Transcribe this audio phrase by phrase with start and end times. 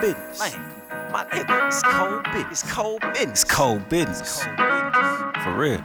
[0.00, 0.38] business.
[0.40, 2.62] Man, my nigga, it's cold business.
[2.62, 3.42] It's cold business.
[3.42, 4.42] It's cold business.
[5.44, 5.84] For real.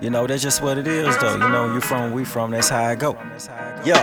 [0.00, 1.32] You know, that's just what it is, though.
[1.32, 3.16] You know, you from, we from, that's how I go.
[3.84, 4.02] Yeah.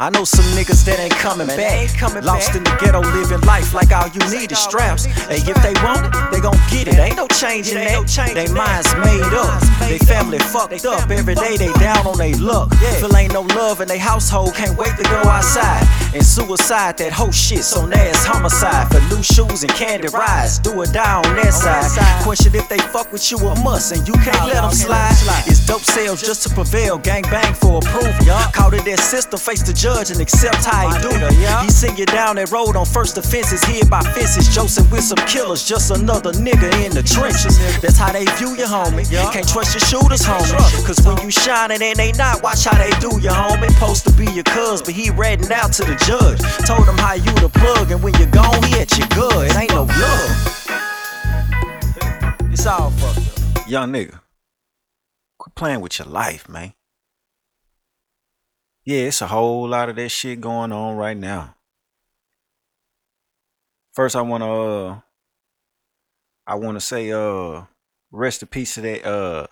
[0.00, 1.90] I know some niggas that ain't coming back.
[2.22, 5.06] Lost in the ghetto, living life like all you need is straps.
[5.26, 6.94] Hey, if they want it, they gon' get it.
[6.94, 8.06] Ain't no changing that.
[8.30, 9.58] They minds made up.
[9.90, 11.10] They family fucked up.
[11.10, 12.72] Every day they down on they luck.
[13.02, 14.54] Feel ain't no love in they household.
[14.54, 15.82] Can't wait to go outside.
[16.14, 18.94] And suicide, that whole shit so ass homicide.
[18.94, 20.60] For new shoes and candy rides.
[20.60, 22.22] Do or die on that side.
[22.22, 25.10] Question if they fuck with you a must and you can't let them slide.
[25.48, 26.98] It's dope sales just to prevail.
[26.98, 28.14] Gang bang for approval.
[28.54, 31.08] Caught in that system, face the judge and accept how he do.
[31.64, 34.54] He send you down that road on first offenses, hid by fences.
[34.54, 37.56] Joseph with some killers, just another nigga in the trenches.
[37.80, 39.08] That's how they view you, homie.
[39.32, 40.86] Can't trust your shooters, homie.
[40.86, 43.70] Cause when you shining and they not, watch how they do you, homie.
[43.72, 46.40] Supposed to be your cuz, but he ratting out to the judge.
[46.66, 49.50] Told him how you the plug, and when you gone, he at your good.
[49.50, 50.58] It ain't no love.
[52.52, 53.68] It's all fucked up.
[53.68, 54.20] Young nigga,
[55.38, 56.74] quit playing with your life, man.
[58.88, 61.54] Yeah, it's a whole lot of that shit going on right now.
[63.92, 65.00] First, I wanna, uh,
[66.46, 67.64] I wanna say, uh,
[68.10, 69.46] rest in peace to that, uh,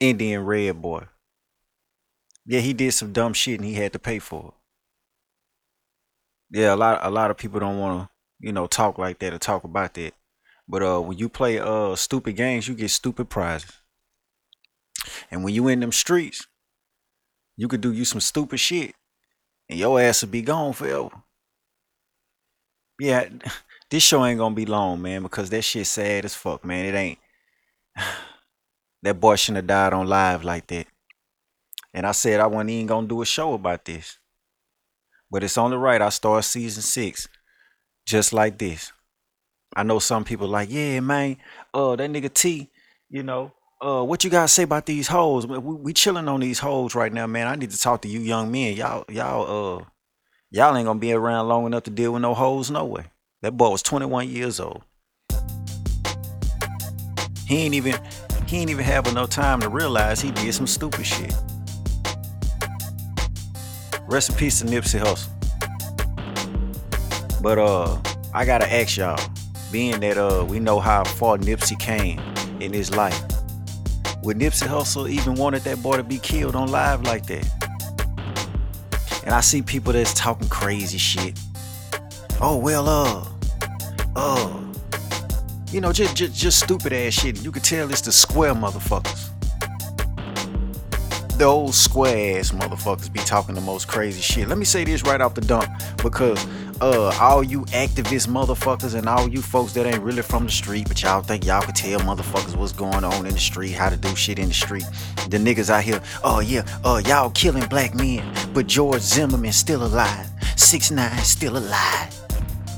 [0.00, 1.04] Indian Red boy.
[2.44, 4.48] Yeah, he did some dumb shit and he had to pay for
[6.50, 6.58] it.
[6.58, 9.38] Yeah, a lot, a lot of people don't wanna, you know, talk like that or
[9.38, 10.12] talk about that.
[10.66, 13.70] But uh, when you play uh stupid games, you get stupid prizes.
[15.30, 16.48] And when you in them streets,
[17.56, 18.94] you could do you some stupid shit,
[19.68, 21.10] and your ass would be gone forever.
[23.00, 23.28] Yeah,
[23.90, 26.86] this show ain't gonna be long, man, because that shit sad as fuck, man.
[26.86, 27.18] It ain't.
[29.02, 30.86] That boy shouldn't have died on live like that.
[31.94, 34.18] And I said I wasn't even gonna do a show about this.
[35.30, 37.28] But it's only right I start season six
[38.04, 38.92] just like this.
[39.74, 41.36] I know some people like, yeah, man,
[41.74, 42.70] uh, that nigga T,
[43.10, 45.46] you know, uh, what you gotta say about these hoes?
[45.46, 47.46] We, we chilling on these hoes right now, man.
[47.46, 48.74] I need to talk to you young men.
[48.74, 49.84] Y'all, y'all, uh,
[50.50, 53.04] y'all ain't gonna be around long enough to deal with no hoes, no way.
[53.42, 54.82] That boy was 21 years old.
[57.46, 57.94] He ain't even,
[58.46, 61.34] he ain't even have enough time to realize he did some stupid shit.
[64.08, 65.28] Rest in peace to Nipsey Hussle.
[67.42, 68.00] But uh,
[68.32, 69.20] I gotta ask y'all,
[69.70, 72.20] being that uh we know how far Nipsey came
[72.60, 73.20] in his life,
[74.26, 77.48] would Nipsey Hussle even wanted that boy to be killed on live like that?
[79.24, 81.38] And I see people that's talking crazy shit.
[82.40, 83.24] Oh well, uh,
[84.16, 84.60] uh,
[85.70, 87.40] you know, just just, just stupid ass shit.
[87.40, 89.30] You could tell it's the square motherfuckers.
[91.38, 94.48] The old square ass motherfuckers be talking the most crazy shit.
[94.48, 95.70] Let me say this right off the dump
[96.02, 96.44] because
[96.80, 100.88] uh all you activist motherfuckers and all you folks that ain't really from the street,
[100.88, 103.96] but y'all think y'all could tell motherfuckers what's going on in the street, how to
[103.96, 104.84] do shit in the street.
[105.28, 109.84] The niggas out here, oh yeah, uh y'all killing black men, but George Zimmerman still
[109.84, 110.26] alive.
[110.56, 112.14] Six nine still alive.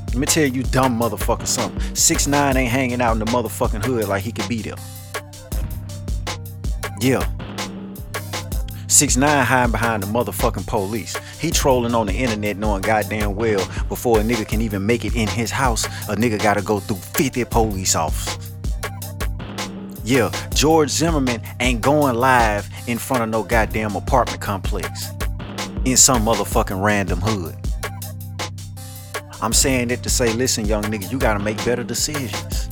[0.09, 1.95] Let me tell you dumb motherfucker something.
[1.95, 4.77] Six nine ain't hanging out in the motherfucking hood like he could be there.
[7.01, 7.38] Yeah.
[8.91, 11.15] Six nine hiding behind the motherfucking police.
[11.39, 15.15] He trolling on the internet knowing goddamn well before a nigga can even make it
[15.15, 18.51] in his house, a nigga gotta go through 50 police officers.
[20.05, 25.11] Yeah, George Zimmerman ain't going live in front of no goddamn apartment complex
[25.85, 27.57] in some motherfucking random hood.
[29.43, 32.71] I'm saying it to say, listen, young nigga, you gotta make better decisions.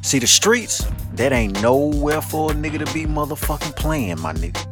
[0.00, 4.62] See, the streets, that ain't nowhere for a nigga to be motherfucking playing, my nigga.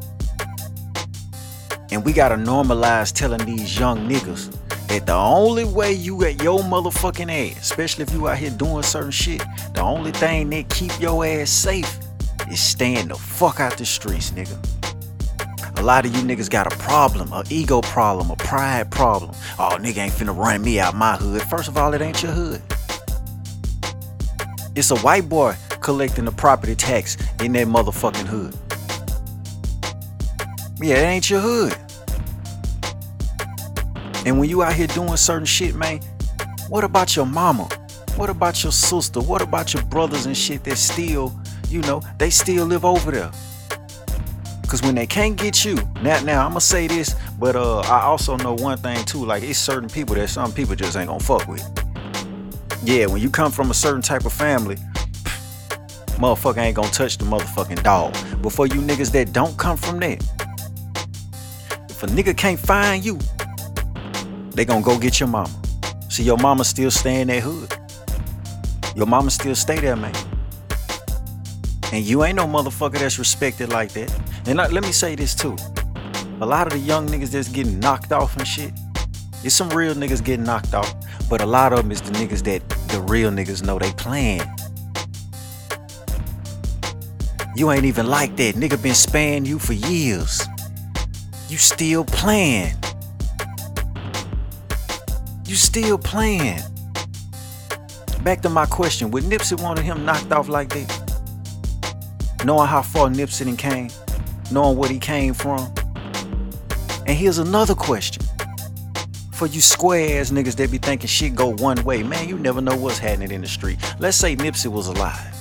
[1.91, 4.55] And we gotta normalize telling these young niggas
[4.89, 8.83] that the only way you get your motherfucking ass, especially if you out here doing
[8.83, 11.99] certain shit, the only thing that keep your ass safe
[12.51, 14.59] is staying the fuck out the streets, nigga.
[15.79, 19.31] A lot of you niggas got a problem, a ego problem, a pride problem.
[19.59, 21.43] Oh, nigga ain't finna run me out my hood.
[21.43, 22.63] First of all, it ain't your hood.
[24.77, 25.55] It's a white boy
[25.85, 28.57] collecting the property tax in that motherfucking hood.
[30.81, 31.77] Yeah, it ain't your hood.
[34.27, 36.01] And when you out here doing certain shit, man,
[36.71, 37.69] what about your mama?
[38.17, 39.21] What about your sister?
[39.21, 41.39] What about your brothers and shit that still,
[41.69, 43.31] you know, they still live over there?
[44.67, 48.37] Cause when they can't get you, now now I'ma say this, but uh I also
[48.39, 51.47] know one thing too, like it's certain people that some people just ain't gonna fuck
[51.47, 51.63] with.
[52.83, 54.79] Yeah, when you come from a certain type of family,
[56.17, 58.15] motherfucker ain't gonna touch the motherfucking dog.
[58.43, 60.19] But for you niggas that don't come from there,
[61.89, 63.19] if a nigga can't find you,
[64.51, 65.53] they gonna go get your mama.
[66.09, 67.75] See, your mama still stay in that hood.
[68.95, 70.15] Your mama still stay there, man.
[71.93, 74.13] And you ain't no motherfucker that's respected like that.
[74.47, 75.57] And let me say this too.
[76.41, 78.73] A lot of the young niggas that's getting knocked off and shit,
[79.43, 80.95] it's some real niggas getting knocked off.
[81.29, 84.43] But a lot of them is the niggas that the real niggas know they playing.
[87.57, 88.57] You ain't even like that.
[88.57, 90.43] Nigga been spanning you for years.
[91.49, 92.75] You still playing.
[95.47, 96.61] You still playing.
[98.25, 102.43] Back to my question, would Nipsey wanted him knocked off like that?
[102.45, 103.91] Knowing how far Nipsey came,
[104.51, 105.73] knowing what he came from.
[107.07, 108.25] And here's another question.
[109.33, 112.61] For you square ass niggas that be thinking shit go one way, man, you never
[112.61, 113.79] know what's happening in the street.
[113.99, 115.34] Let's say Nipsey was alive.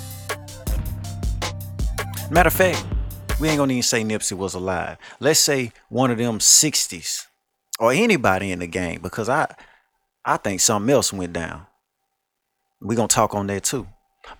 [2.33, 2.83] Matter of fact,
[3.39, 4.97] we ain't gonna even say Nipsey was alive.
[5.19, 7.27] Let's say one of them 60s
[7.80, 9.53] or anybody in the game, because I
[10.25, 11.68] I think something else went down.
[12.81, 13.85] we gonna talk on that too.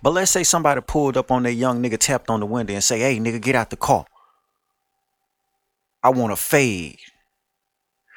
[0.02, 2.82] But let's say somebody pulled up on that young nigga, tapped on the window, and
[2.82, 4.06] say, hey nigga, get out the car.
[6.02, 6.98] I want to fade.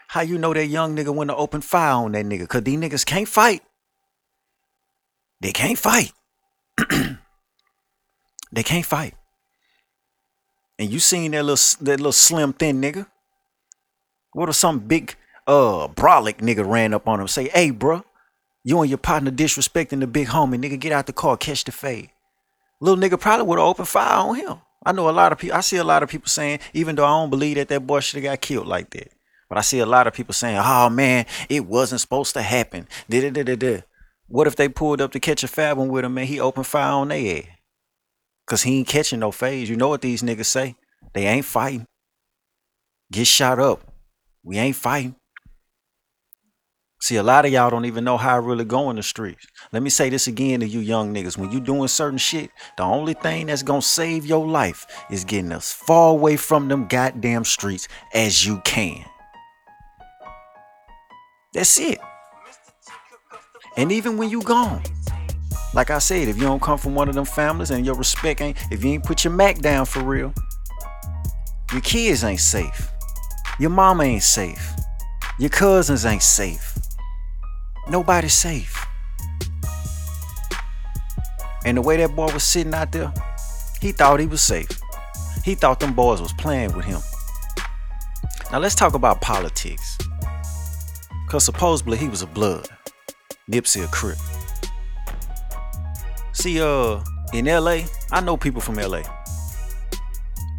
[0.08, 2.48] How you know that young nigga went to open fire on that nigga?
[2.48, 3.62] Cause these niggas can't fight.
[5.40, 6.14] They can't fight.
[8.52, 9.14] they can't fight
[10.80, 13.08] and you seen that little that little slim thin nigga,
[14.34, 15.16] what if some big
[15.48, 18.04] uh brolic nigga ran up on him say, "Hey, bro,
[18.64, 21.72] you and your partner disrespecting the big homie, nigga, get out the car, catch the
[21.72, 22.12] fade."
[22.80, 24.58] Little nigga probably would have opened fire on him.
[24.86, 25.58] I know a lot of people.
[25.58, 28.00] I see a lot of people saying, even though I don't believe that that boy
[28.00, 29.12] should have got killed like that,
[29.50, 32.88] but I see a lot of people saying, "Oh man, it wasn't supposed to happen."
[33.10, 33.82] Da-da-da-da-da.
[34.28, 36.92] What if they pulled up to catch a fab with him and he opened fire
[36.92, 37.57] on their ass?
[38.48, 39.70] Cause he ain't catching no phase.
[39.70, 40.76] You know what these niggas say?
[41.14, 41.86] They ain't fighting.
[43.12, 43.82] Get shot up.
[44.44, 45.16] We ain't fighting.
[47.00, 49.46] See, a lot of y'all don't even know how I really go in the streets.
[49.72, 51.38] Let me say this again to you young niggas.
[51.38, 55.52] When you doing certain shit, the only thing that's gonna save your life is getting
[55.52, 59.06] as far away from them goddamn streets as you can.
[61.54, 62.00] That's it.
[63.76, 64.82] And even when you gone,
[65.74, 68.42] like I said, if you don't come from one of them families and your respect
[68.42, 70.34] ain't, if you ain't put your Mac down for real,
[71.72, 72.90] your kids ain't safe.
[73.60, 74.74] Your mama ain't safe.
[75.40, 76.78] Your cousins ain't safe.
[77.90, 78.86] Nobody's safe.
[81.66, 83.14] And the way that boy was sitting out there,
[83.82, 84.70] he thought he was safe.
[85.44, 87.02] He thought them boys was playing with him.
[88.52, 89.98] Now let's talk about politics.
[91.28, 92.70] Cause supposedly he was a blood.
[93.52, 94.18] Nipsey a crip.
[96.38, 97.00] See, uh,
[97.34, 97.80] in LA,
[98.12, 99.02] I know people from LA.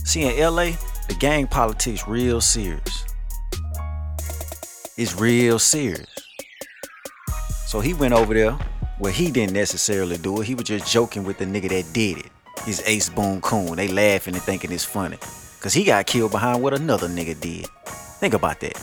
[0.05, 0.73] See, in LA,
[1.07, 3.05] the gang politics real serious.
[4.97, 6.09] It's real serious.
[7.69, 8.59] So he went over there
[8.99, 10.49] where he didn't necessarily do it.
[10.49, 12.33] He was just joking with the nigga that did it.
[12.65, 13.77] His Ace Boon Coon.
[13.77, 15.19] They laughing and thinking it's funny.
[15.61, 17.69] Cause he got killed behind what another nigga did.
[18.19, 18.75] Think about that.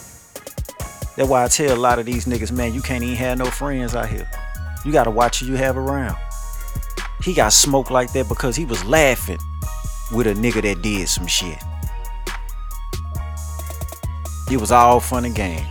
[1.17, 3.47] That's why I tell a lot of these niggas, man, you can't even have no
[3.47, 4.29] friends out here.
[4.85, 6.15] You gotta watch who you have around.
[7.23, 9.39] He got smoked like that because he was laughing
[10.11, 11.57] with a nigga that did some shit.
[14.51, 15.65] It was all fun and game.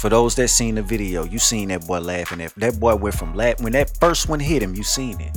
[0.00, 2.40] For those that seen the video, you seen that boy laughing.
[2.40, 4.74] At, that boy went from laugh when that first one hit him.
[4.74, 5.36] You seen it.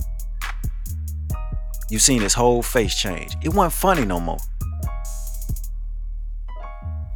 [1.89, 3.35] You seen his whole face change.
[3.43, 4.37] It wasn't funny no more.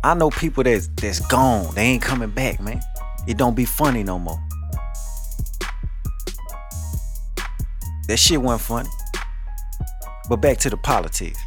[0.03, 1.73] I know people that's that's gone.
[1.73, 2.79] They ain't coming back, man.
[3.27, 4.39] It don't be funny no more.
[8.07, 8.89] That shit wasn't funny.
[10.29, 11.41] But back to the politics.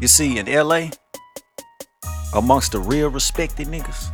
[0.00, 0.90] You see, in LA,
[2.34, 4.10] amongst the real respected niggas,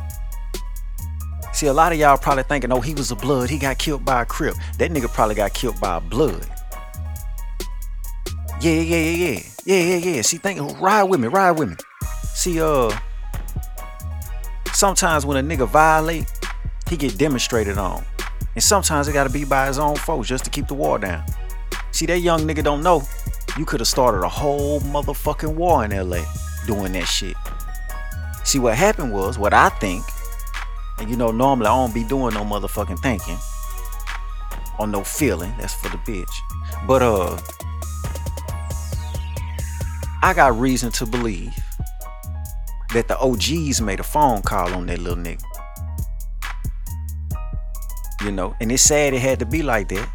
[1.53, 4.05] see, a lot of y'all probably thinking, oh, he was a blood, he got killed
[4.05, 4.55] by a crip.
[4.77, 6.47] That nigga probably got killed by a blood.
[8.61, 9.39] Yeah, yeah, yeah, yeah.
[9.65, 10.21] Yeah, yeah, yeah.
[10.21, 11.75] See, think, ride with me, ride with me.
[12.33, 12.91] See, uh,
[14.73, 16.25] sometimes when a nigga violate,
[16.89, 18.05] he get demonstrated on.
[18.55, 21.23] And sometimes it gotta be by his own folks just to keep the war down.
[21.91, 23.03] See, that young nigga don't know.
[23.57, 26.23] You could have started a whole motherfucking war in LA
[26.65, 27.35] doing that shit.
[28.43, 30.03] See, what happened was, what I think,
[30.99, 33.37] and you know, normally I don't be doing no motherfucking thinking
[34.79, 35.53] or no feeling.
[35.59, 36.33] That's for the bitch.
[36.87, 37.39] But, uh,
[40.21, 41.53] I got reason to believe
[42.93, 45.43] that the OGs made a phone call on that little nigga
[48.23, 50.07] you know, and it's sad it had to be like that.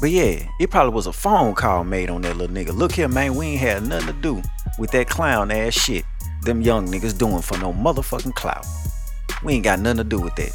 [0.00, 2.76] But yeah, it probably was a phone call made on that little nigga.
[2.76, 4.42] Look here, man, we ain't had nothing to do
[4.78, 6.04] with that clown ass shit
[6.42, 8.66] them young niggas doing for no motherfucking clout.
[9.42, 10.52] We ain't got nothing to do with that.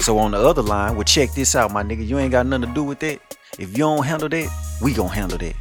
[0.00, 2.06] So on the other line, well, check this out, my nigga.
[2.06, 3.20] You ain't got nothing to do with that.
[3.58, 4.48] If you don't handle that,
[4.80, 5.54] we gonna handle that.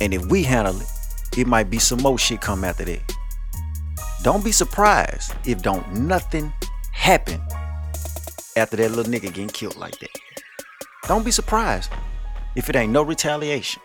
[0.00, 0.86] And if we handle it,
[1.36, 3.15] it might be some more shit come after that.
[4.26, 6.52] Don't be surprised if don't nothing
[6.90, 7.40] happen
[8.56, 10.10] after that little nigga getting killed like that.
[11.06, 11.92] Don't be surprised
[12.56, 13.80] if it ain't no retaliation.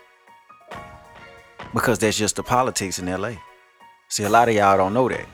[1.76, 3.34] Because that's just the politics in LA.
[4.08, 5.28] See, a lot of y'all don't know that.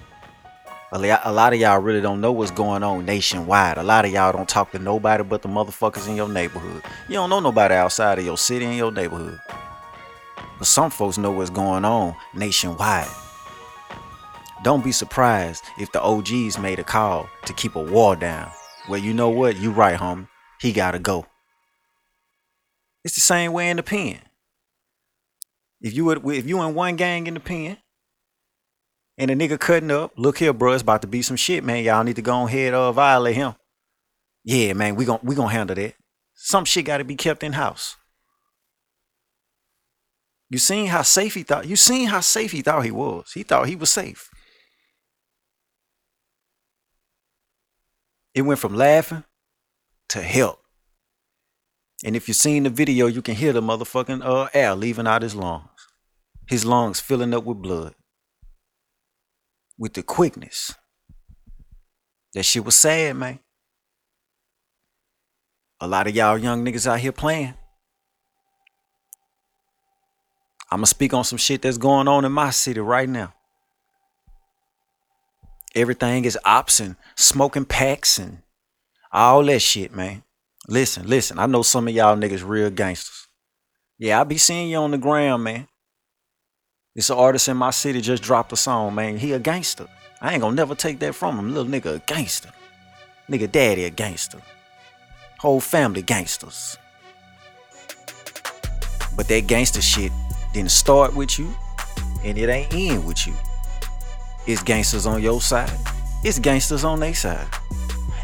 [0.91, 3.77] A lot of y'all really don't know what's going on nationwide.
[3.77, 6.83] A lot of y'all don't talk to nobody but the motherfuckers in your neighborhood.
[7.07, 9.39] You don't know nobody outside of your city and your neighborhood.
[10.57, 13.07] But some folks know what's going on nationwide.
[14.67, 18.51] Don't be surprised if the OGs made a call to keep a war down.
[18.89, 19.55] Well, you know what?
[19.55, 20.27] You right, homie.
[20.59, 21.25] He gotta go.
[23.05, 24.19] It's the same way in the pen.
[25.79, 27.77] If you would, if you in one gang in the pen,
[29.17, 31.85] and a nigga cutting up, look here, bro, it's about to be some shit, man.
[31.85, 33.55] Y'all need to go ahead uh violate him.
[34.43, 35.93] Yeah, man, we gon' we gonna handle that.
[36.33, 37.95] Some shit gotta be kept in house.
[40.49, 41.67] You seen how safe he thought.
[41.67, 43.31] You seen how safe he thought he was.
[43.33, 44.29] He thought he was safe.
[48.37, 49.23] It went from laughing
[50.09, 50.59] to help.
[52.05, 55.23] And if you seen the video, you can hear the motherfucking uh, air leaving out
[55.23, 55.87] his lungs.
[56.47, 57.95] His lungs filling up with blood.
[59.75, 60.75] With the quickness.
[62.35, 63.39] That shit was sad, man.
[65.79, 67.55] A lot of y'all young niggas out here playing.
[70.69, 73.33] I'm gonna speak on some shit that's going on in my city right now.
[75.75, 78.39] Everything is ops and smoking packs and
[79.11, 80.23] all that shit, man.
[80.67, 81.39] Listen, listen.
[81.39, 83.27] I know some of y'all niggas real gangsters.
[83.97, 85.67] Yeah, I be seeing you on the ground, man.
[86.95, 89.17] An artist in my city just dropped a song, man.
[89.17, 89.87] He a gangster.
[90.19, 91.53] I ain't gonna never take that from him.
[91.53, 92.49] Little nigga a gangster.
[93.29, 94.41] Nigga daddy a gangster.
[95.37, 96.75] Whole family gangsters.
[99.15, 100.11] But that gangster shit
[100.53, 101.53] didn't start with you
[102.23, 103.33] and it ain't end with you.
[104.47, 105.71] It's gangsters on your side.
[106.23, 107.47] It's gangsters on their side.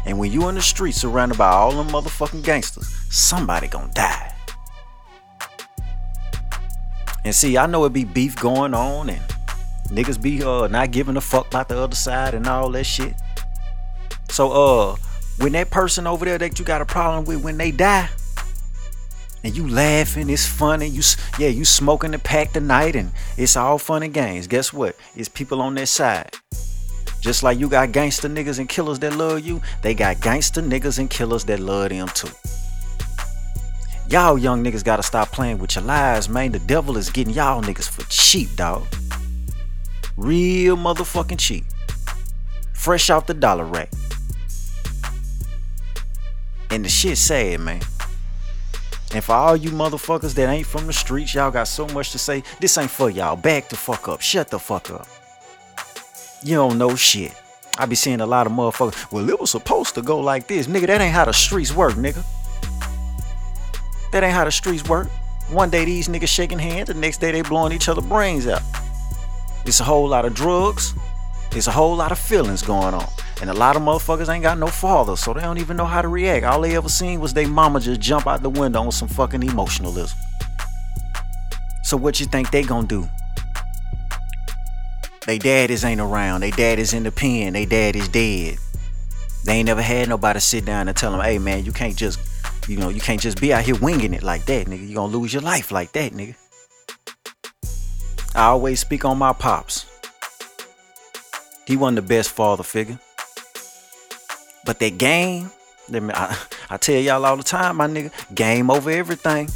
[0.06, 4.32] And when you in the streets surrounded by all them motherfucking gangsters, somebody gonna die.
[7.26, 9.20] And see, I know it be beef going on and
[9.88, 13.14] niggas be uh not giving a fuck about the other side and all that shit.
[14.30, 14.96] So uh
[15.38, 18.08] when that person over there that you got a problem with when they die,
[19.44, 20.86] and you laughing, it's funny.
[20.86, 21.02] You
[21.38, 24.46] yeah, you smoking the pack tonight, and it's all fun and games.
[24.46, 24.96] Guess what?
[25.14, 26.34] It's people on their side.
[27.20, 30.98] Just like you got gangster niggas and killers that love you, they got gangster niggas
[30.98, 32.28] and killers that love them too.
[34.08, 36.52] Y'all young niggas gotta stop playing with your lives, man.
[36.52, 38.86] The devil is getting y'all niggas for cheap, dog.
[40.16, 41.64] Real motherfucking cheap.
[42.72, 43.90] Fresh off the dollar rack.
[46.70, 47.82] And the shit sad, man.
[49.14, 52.18] And for all you motherfuckers that ain't from the streets, y'all got so much to
[52.18, 52.42] say.
[52.58, 53.36] This ain't for y'all.
[53.36, 54.20] Back the fuck up.
[54.20, 55.06] Shut the fuck up.
[56.42, 57.32] You don't know shit.
[57.78, 59.12] I be seeing a lot of motherfuckers.
[59.12, 60.66] Well, it was supposed to go like this.
[60.66, 62.24] Nigga, that ain't how the streets work, nigga.
[64.10, 65.08] That ain't how the streets work.
[65.48, 68.62] One day these niggas shaking hands, the next day they blowing each other brains out.
[69.64, 70.92] It's a whole lot of drugs.
[71.52, 73.06] It's a whole lot of feelings going on.
[73.40, 76.02] And a lot of motherfuckers ain't got no father, so they don't even know how
[76.02, 76.44] to react.
[76.44, 79.42] All they ever seen was their mama just jump out the window on some fucking
[79.42, 80.18] emotionalism.
[81.84, 83.08] So what you think they gonna do?
[85.26, 86.40] They daddies ain't around.
[86.40, 87.52] They daddies in the pen.
[87.52, 88.58] They daddy's dead.
[89.44, 92.18] They ain't never had nobody sit down and tell them, hey man, you can't just,
[92.66, 94.88] you know, you can't just be out here winging it like that, nigga.
[94.88, 96.34] You gonna lose your life like that, nigga.
[98.34, 99.83] I always speak on my pops.
[101.66, 102.98] He wasn't the best father figure.
[104.64, 105.50] But that game,
[105.92, 106.38] I,
[106.70, 109.48] I tell y'all all the time, my nigga, game over everything.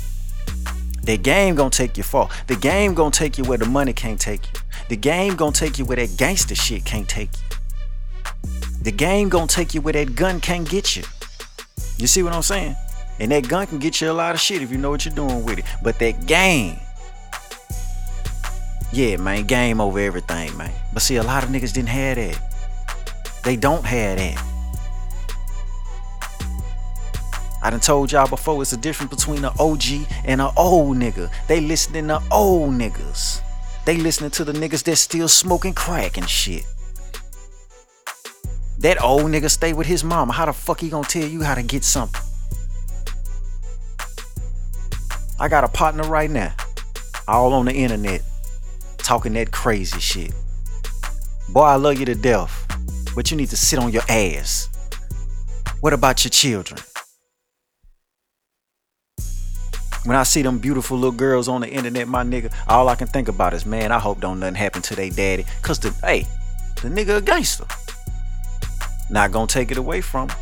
[1.03, 2.29] That game gonna take you far.
[2.49, 4.61] The game gonna take you where the money can't take you.
[4.91, 8.43] The game gonna take you where that gangster shit can't take you.
[8.83, 11.05] The game gonna take you where that gun can't get you.
[11.97, 12.77] You see what I'm saying?
[13.21, 15.15] And that gun can get you a lot of shit if you know what you're
[15.15, 15.65] doing with it.
[15.83, 16.79] But that game,
[18.93, 20.73] yeah, man, game over everything, man.
[20.93, 22.39] But see, a lot of niggas didn't have that.
[23.45, 24.45] They don't have that.
[27.61, 29.83] I done told y'all before it's a difference between an OG
[30.25, 31.31] and an old nigga.
[31.49, 33.41] They listening to old niggas.
[33.85, 36.65] They listening to the niggas that still smoking crack and shit.
[38.79, 40.33] That old nigga stay with his mama.
[40.33, 42.23] How the fuck he gonna tell you how to get something?
[45.41, 46.55] I got a partner right now,
[47.27, 48.23] all on the internet,
[49.09, 50.35] talking that crazy shit.
[51.49, 52.53] Boy, I love you to death,
[53.15, 54.69] but you need to sit on your ass.
[55.81, 56.79] What about your children?
[60.05, 63.07] When I see them beautiful little girls on the internet, my nigga, all I can
[63.07, 65.47] think about is, man, I hope don't nothing happen to they daddy.
[65.63, 66.27] Cause the hey,
[66.83, 67.65] the nigga a gangster.
[69.09, 70.37] Not gonna take it away from him.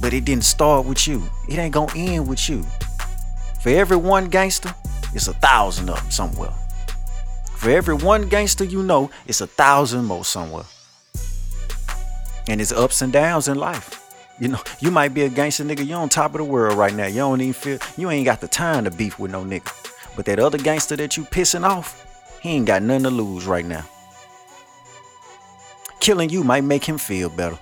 [0.00, 1.24] But it didn't start with you.
[1.48, 2.64] It ain't gonna end with you.
[3.60, 4.72] For every one gangster,
[5.12, 6.54] it's a thousand of them somewhere.
[7.56, 10.64] For every one gangster you know, it's a thousand more somewhere.
[12.46, 14.00] And it's ups and downs in life.
[14.40, 16.92] You know, you might be a gangster nigga, you on top of the world right
[16.94, 17.06] now.
[17.06, 19.72] You don't even feel you ain't got the time to beef with no nigga.
[20.16, 23.64] But that other gangster that you pissing off, he ain't got nothing to lose right
[23.64, 23.84] now.
[26.00, 27.58] Killing you might make him feel better.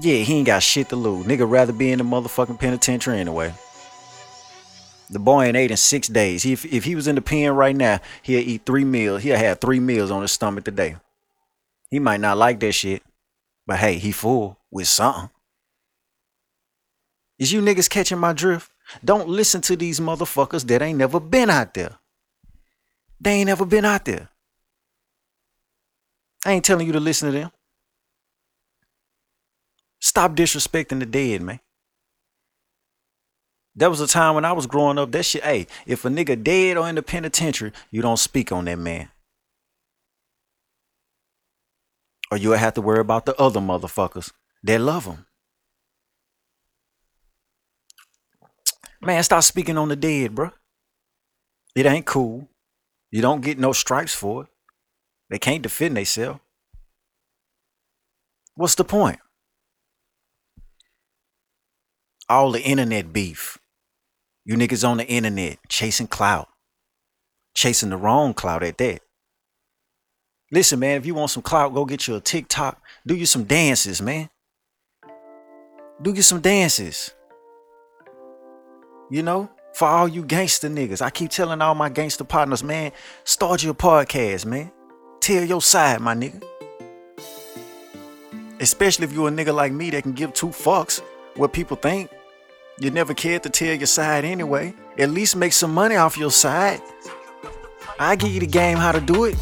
[0.00, 1.26] Yeah, he ain't got shit to lose.
[1.26, 3.52] Nigga rather be in the motherfucking penitentiary anyway.
[5.10, 6.44] The boy ain't ate in six days.
[6.44, 9.22] He, if, if he was in the pen right now, he'll eat three meals.
[9.22, 10.96] He'll have three meals on his stomach today.
[11.90, 13.02] He might not like that shit,
[13.66, 15.30] but hey, he full with something.
[17.40, 18.70] Is you niggas catching my drift?
[19.04, 21.98] Don't listen to these motherfuckers that ain't never been out there.
[23.20, 24.28] They ain't never been out there.
[26.46, 27.50] I ain't telling you to listen to them.
[30.00, 31.60] Stop disrespecting the dead, man.
[33.80, 36.44] There was a time when I was growing up, that shit, hey, if a nigga
[36.44, 39.08] dead or in the penitentiary, you don't speak on that man.
[42.30, 44.32] Or you'll have to worry about the other motherfuckers
[44.64, 45.24] that love him.
[49.00, 50.50] Man, stop speaking on the dead, bro.
[51.74, 52.50] It ain't cool.
[53.10, 54.48] You don't get no stripes for it.
[55.30, 56.40] They can't defend themselves.
[58.56, 59.20] What's the point?
[62.28, 63.56] All the internet beef.
[64.44, 66.48] You niggas on the internet chasing clout.
[67.54, 69.00] Chasing the wrong clout at that.
[70.52, 72.80] Listen, man, if you want some clout, go get you a TikTok.
[73.06, 74.30] Do you some dances, man.
[76.02, 77.12] Do you some dances.
[79.10, 81.02] You know, for all you gangster niggas.
[81.02, 82.92] I keep telling all my gangster partners, man,
[83.24, 84.72] start your podcast, man.
[85.20, 86.42] Tell your side, my nigga.
[88.58, 91.00] Especially if you're a nigga like me that can give two fucks
[91.36, 92.10] what people think.
[92.80, 94.72] You never cared to tell your side anyway.
[94.98, 96.80] At least make some money off your side.
[97.98, 99.36] I give you the game how to do it.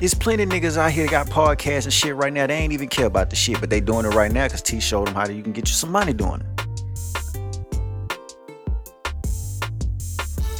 [0.00, 2.48] There's plenty of niggas out here that got podcasts and shit right now.
[2.48, 4.80] They ain't even care about the shit, but they doing it right now because T
[4.80, 6.46] showed them how you can get you some money doing it.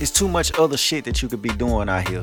[0.01, 2.23] It's too much other shit that you could be doing out here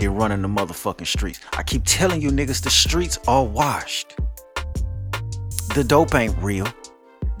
[0.00, 1.38] than running the motherfucking streets.
[1.52, 4.16] I keep telling you niggas, the streets are washed.
[5.76, 6.66] The dope ain't real.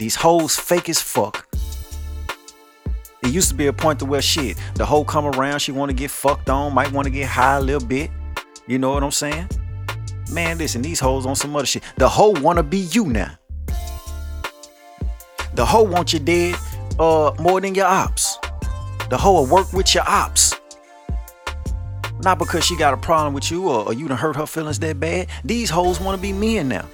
[0.00, 1.46] These hoes fake as fuck.
[3.22, 5.90] It used to be a point to where shit, the hoe come around, she want
[5.90, 8.10] to get fucked on, might want to get high a little bit.
[8.66, 9.50] You know what I'm saying?
[10.32, 11.82] Man, listen, these hoes on some other shit.
[11.98, 13.32] The hoe wanna be you now.
[15.52, 16.56] The hoe want you dead
[16.98, 18.38] uh more than your ops.
[19.10, 20.54] The hoe will work with your ops.
[22.22, 24.78] Not because she got a problem with you or, or you done hurt her feelings
[24.78, 25.28] that bad.
[25.44, 26.86] These hoes wanna be men now.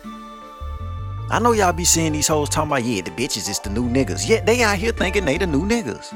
[1.29, 3.89] I know y'all be seeing these hoes talking about, yeah, the bitches is the new
[3.89, 4.29] niggas.
[4.29, 6.15] Yet they out here thinking they the new niggas.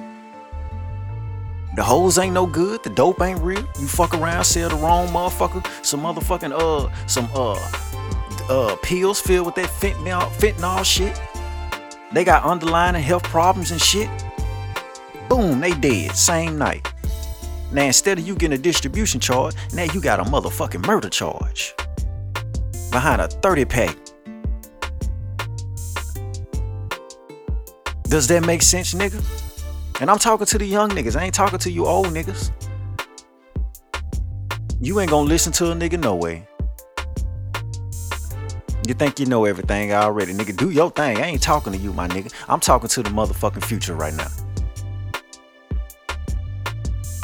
[1.75, 2.83] The hoes ain't no good.
[2.85, 3.64] The dope ain't real.
[3.81, 5.66] You fuck around, sell the wrong motherfucker.
[5.85, 7.55] Some motherfucking uh, some uh,
[8.49, 11.20] uh pills filled with that fentanyl, fentanyl shit.
[12.12, 14.09] They got underlying health problems and shit.
[15.29, 16.92] Boom, they dead same night.
[17.73, 21.75] Now instead of you getting a distribution charge, now you got a motherfucking murder charge
[22.90, 23.96] behind a 30 pack.
[28.11, 29.23] Does that make sense, nigga?
[30.01, 31.14] And I'm talking to the young niggas.
[31.14, 32.51] I ain't talking to you old niggas.
[34.81, 36.49] You ain't gonna listen to a nigga no way.
[38.85, 40.57] You think you know everything already, nigga.
[40.57, 41.18] Do your thing.
[41.18, 42.35] I ain't talking to you, my nigga.
[42.49, 44.27] I'm talking to the motherfucking future right now.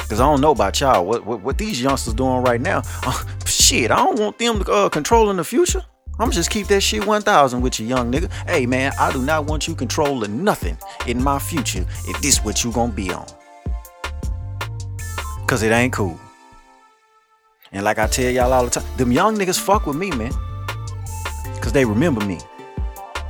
[0.09, 1.05] Cause I don't know about y'all.
[1.05, 2.83] What what, what these youngsters doing right now?
[3.03, 5.83] Uh, shit, I don't want them uh, controlling the future.
[6.19, 8.31] I'm just keep that shit 1000 with you, young nigga.
[8.49, 12.65] Hey, man, I do not want you controlling nothing in my future if this what
[12.65, 13.27] you gonna be on.
[15.47, 16.19] Cause it ain't cool.
[17.73, 20.33] And like I tell y'all all the time, them young niggas fuck with me, man.
[21.61, 22.39] Cause they remember me.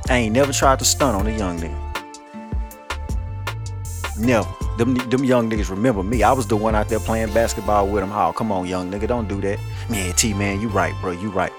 [0.09, 1.83] I ain't never tried to stunt on a young nigga.
[4.17, 4.47] Never.
[4.77, 6.23] Them, them young niggas remember me.
[6.23, 8.11] I was the one out there playing basketball with them.
[8.11, 9.59] Oh, come on, young nigga, don't do that.
[9.89, 11.11] Man, T man, you right, bro.
[11.11, 11.51] You right.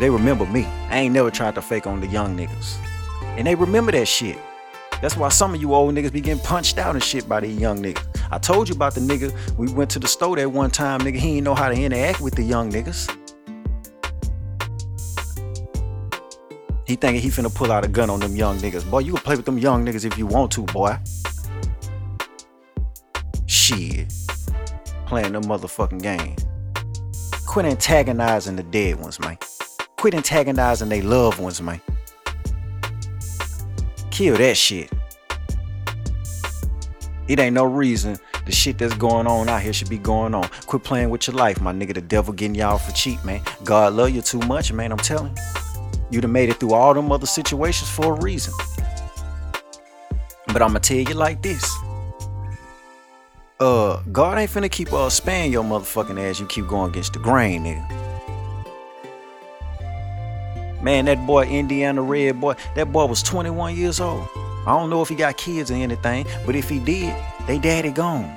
[0.00, 0.64] They remember me.
[0.88, 2.78] I ain't never tried to fake on the young niggas.
[3.36, 4.38] And they remember that shit.
[5.02, 7.58] That's why some of you old niggas be getting punched out and shit by these
[7.58, 8.06] young niggas.
[8.30, 9.30] I told you about the nigga.
[9.58, 11.16] We went to the store that one time, nigga.
[11.16, 13.14] He didn't know how to interact with the young niggas.
[16.86, 18.90] He thinking he finna pull out a gun on them young niggas.
[18.90, 20.96] Boy, you can play with them young niggas if you want to, boy.
[23.44, 24.14] Shit.
[25.04, 26.36] Playing the motherfucking game.
[27.46, 29.36] Quit antagonizing the dead ones, man.
[30.00, 31.78] Quit antagonizing their loved ones, man.
[34.10, 34.90] Kill that shit.
[37.28, 40.48] It ain't no reason the shit that's going on out here should be going on.
[40.64, 41.92] Quit playing with your life, my nigga.
[41.92, 43.42] The devil getting y'all for cheap, man.
[43.62, 44.90] God love you too much, man.
[44.90, 45.42] I'm telling you.
[46.12, 48.54] You'd have made it through all them other situations for a reason.
[50.46, 51.70] But I'ma tell you like this.
[53.60, 56.40] Uh, God ain't finna keep uh spanning your motherfucking ass.
[56.40, 58.09] You keep going against the grain, nigga.
[60.82, 64.26] Man, that boy Indiana Red boy, that boy was 21 years old.
[64.66, 67.14] I don't know if he got kids or anything, but if he did,
[67.46, 68.36] they daddy gone.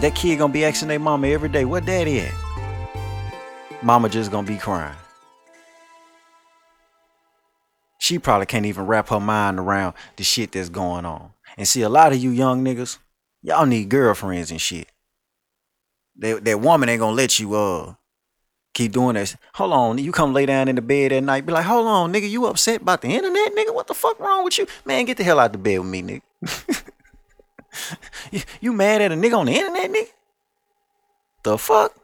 [0.00, 2.32] That kid gonna be asking their mama every day, what daddy at?
[3.82, 4.96] Mama just gonna be crying.
[7.98, 11.30] She probably can't even wrap her mind around the shit that's going on.
[11.56, 12.98] And see, a lot of you young niggas,
[13.40, 14.88] y'all need girlfriends and shit.
[16.16, 17.94] That, that woman ain't gonna let you uh
[18.74, 19.36] keep doing this.
[19.54, 22.12] Hold on, you come lay down in the bed at night, be like, hold on,
[22.12, 23.74] nigga, you upset about the internet, nigga?
[23.74, 24.66] What the fuck wrong with you?
[24.84, 26.82] Man, get the hell out of the bed with me, nigga.
[28.32, 30.08] you, you mad at a nigga on the internet, nigga?
[31.44, 31.94] The fuck?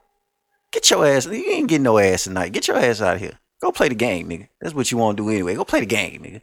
[0.71, 1.27] Get your ass.
[1.27, 2.53] You ain't getting no ass tonight.
[2.53, 3.39] Get your ass out of here.
[3.61, 4.49] Go play the game, nigga.
[4.61, 5.55] That's what you want to do anyway.
[5.55, 6.43] Go play the game, nigga.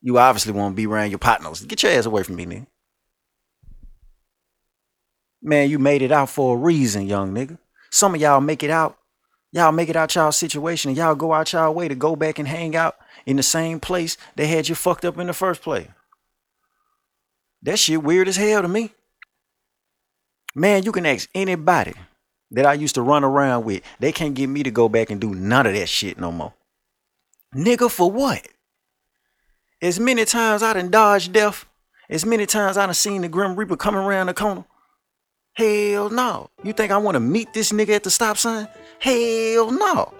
[0.00, 1.62] You obviously want to be around your partners.
[1.64, 2.66] Get your ass away from me, nigga.
[5.44, 7.58] Man, you made it out for a reason, young nigga.
[7.90, 8.96] Some of y'all make it out.
[9.52, 12.40] Y'all make it out y'all situation and y'all go out y'all way to go back
[12.40, 15.62] and hang out in the same place that had you fucked up in the first
[15.62, 15.86] place.
[17.62, 18.92] That shit weird as hell to me.
[20.54, 21.92] Man, you can ask anybody
[22.50, 23.82] that I used to run around with.
[24.00, 26.54] They can't get me to go back and do none of that shit no more.
[27.54, 28.48] Nigga, for what?
[29.82, 31.66] As many times I done dodged death,
[32.08, 34.64] as many times I done seen the Grim Reaper coming around the corner,
[35.56, 36.50] Hell no.
[36.64, 38.66] You think I want to meet this nigga at the stop sign?
[38.98, 40.12] Hell no.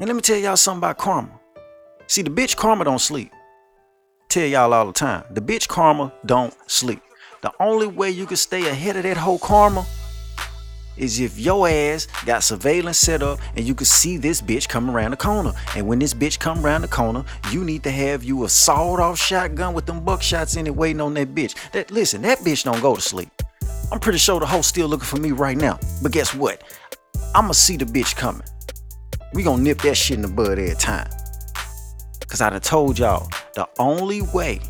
[0.00, 1.30] And let me tell y'all something about karma.
[2.08, 3.30] See, the bitch karma don't sleep.
[4.28, 5.22] Tell y'all all the time.
[5.30, 7.00] The bitch karma don't sleep.
[7.42, 9.86] The only way you can stay ahead of that whole karma
[10.96, 14.90] is if your ass got surveillance set up and you can see this bitch come
[14.90, 15.52] around the corner.
[15.76, 18.98] And when this bitch come around the corner, you need to have you a sawed
[18.98, 21.54] off shotgun with them buckshots in it waiting on that bitch.
[21.70, 23.30] That listen, that bitch don't go to sleep.
[23.92, 25.78] I'm pretty sure the host still looking for me right now.
[26.02, 26.62] But guess what?
[27.34, 28.46] I'ma see the bitch coming.
[29.32, 31.08] We gonna nip that shit in the bud every time.
[32.28, 34.60] Cause I done told y'all, the only way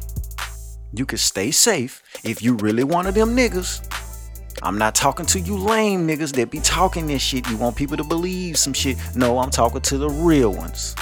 [0.92, 3.90] you can stay safe if you really one of them niggas.
[4.62, 7.48] I'm not talking to you lame niggas that be talking this shit.
[7.50, 8.96] You want people to believe some shit.
[9.14, 10.94] No, I'm talking to the real ones.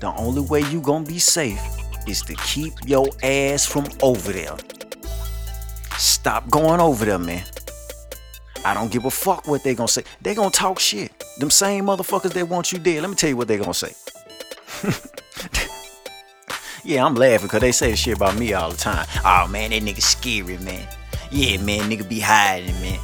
[0.00, 1.62] The only way you gonna be safe
[2.06, 4.56] is to keep your ass from over there.
[5.98, 7.44] Stop going over there, man.
[8.64, 10.04] I don't give a fuck what they gonna say.
[10.20, 11.24] They gonna talk shit.
[11.38, 13.02] Them same motherfuckers that want you dead.
[13.02, 13.92] Let me tell you what they gonna say.
[16.84, 19.06] yeah, I'm laughing because they say shit about me all the time.
[19.24, 20.86] Oh man, that nigga scary, man.
[21.30, 23.00] Yeah, man, nigga be hiding, man.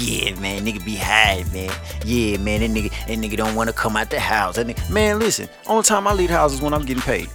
[0.00, 1.74] Yeah, man, nigga be hiding, man.
[2.04, 4.56] Yeah, man, that nigga, that nigga don't want to come out the house.
[4.56, 5.48] That nigga, man, listen.
[5.66, 7.28] Only time I leave the house is when I'm getting paid.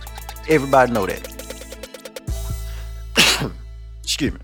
[0.50, 1.30] Everybody know that.
[4.04, 4.40] Excuse me.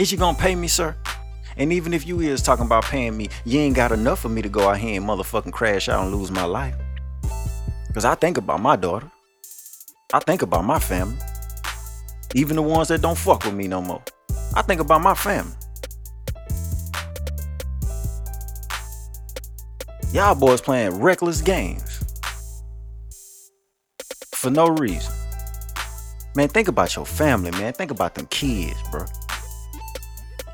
[0.00, 0.96] Is you gonna pay me, sir?
[1.58, 4.40] And even if you is talking about paying me, you ain't got enough for me
[4.40, 6.74] to go out here and motherfucking crash out and lose my life.
[7.92, 9.12] Cause I think about my daughter.
[10.14, 11.18] I think about my family.
[12.34, 14.02] Even the ones that don't fuck with me no more.
[14.54, 15.52] I think about my family.
[20.14, 22.02] Y'all boys playing reckless games.
[24.34, 25.12] For no reason.
[26.34, 27.74] Man, think about your family, man.
[27.74, 29.04] Think about them kids, bro.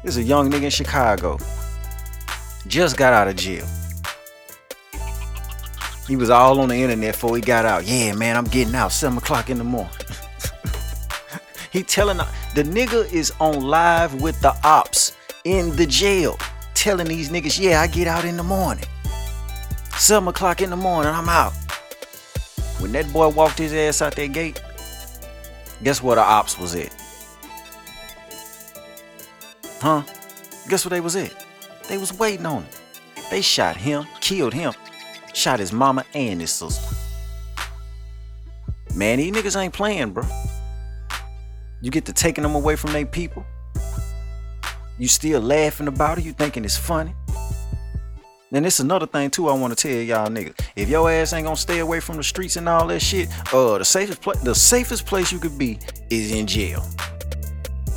[0.07, 1.37] There's a young nigga in Chicago.
[2.69, 3.67] Just got out of jail.
[6.07, 7.85] He was all on the internet before he got out.
[7.85, 8.93] Yeah, man, I'm getting out.
[8.93, 9.91] 7 o'clock in the morning.
[11.73, 16.39] he telling the nigga is on live with the ops in the jail.
[16.75, 18.85] Telling these niggas, yeah, I get out in the morning.
[19.97, 21.53] 7 o'clock in the morning, I'm out.
[22.79, 24.63] When that boy walked his ass out that gate,
[25.83, 26.95] guess where the ops was at?
[29.81, 30.03] Huh?
[30.69, 31.33] Guess what they was at?
[31.89, 32.71] They was waiting on him.
[33.31, 34.73] They shot him, killed him,
[35.35, 36.95] shot his mama and his sister.
[38.95, 40.25] Man, these niggas ain't playing, bro.
[41.83, 43.45] You get to taking them away from their people.
[44.99, 46.25] You still laughing about it.
[46.25, 47.15] You thinking it's funny.
[48.51, 49.49] Then it's another thing too.
[49.49, 50.59] I want to tell y'all niggas.
[50.77, 53.77] If your ass ain't gonna stay away from the streets and all that shit, uh,
[53.79, 56.83] the safest place, the safest place you could be is in jail.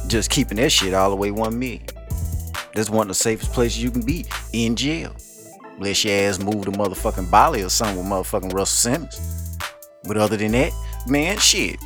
[0.10, 1.86] Just keeping that shit all the way one million.
[2.74, 5.16] That's one of the safest places you can be in jail.
[5.78, 9.58] Unless your ass move to motherfucking Bali or something with motherfucking Russell Simmons.
[10.04, 10.74] But other than that,
[11.08, 11.80] man, shit.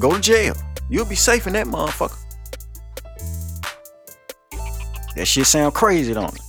[0.00, 0.54] Go to jail.
[0.90, 2.18] You'll be safe in that motherfucker.
[5.14, 6.40] That shit sound crazy, don't it?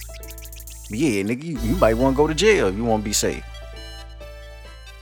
[0.89, 3.05] But yeah, nigga, you, you might want to go to jail if you want to
[3.05, 3.43] be safe.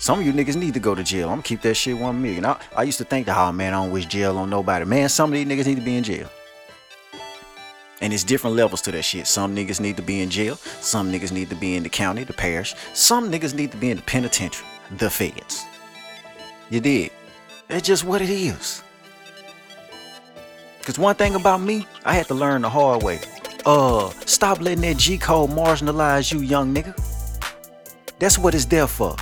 [0.06, 1.30] Some of you niggas need to go to jail.
[1.30, 2.46] I'm gonna keep that shit one million.
[2.46, 4.86] I, I used to think that, oh man, I don't wish jail on nobody.
[4.86, 6.30] Man, some of these niggas need to be in jail.
[8.02, 9.26] And it's different levels to that shit.
[9.26, 10.58] Some niggas need to be in jail.
[10.58, 12.76] Some niggas need to be in the county, the parish.
[12.94, 15.66] Some niggas need to be in the penitentiary, the feds.
[16.70, 17.10] You did.
[17.68, 18.84] That's just what it is.
[20.84, 23.22] Cause one thing about me, I had to learn the hard way.
[23.66, 26.94] Uh, stop letting that G code marginalize you, young nigga.
[28.20, 29.16] That's what it's there for.